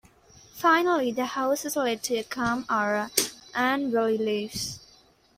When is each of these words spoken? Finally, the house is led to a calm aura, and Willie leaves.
Finally, 0.55 1.11
the 1.11 1.25
house 1.27 1.63
is 1.63 1.75
led 1.75 2.01
to 2.01 2.15
a 2.17 2.23
calm 2.23 2.65
aura, 2.71 3.11
and 3.53 3.93
Willie 3.93 4.17
leaves. 4.17 4.79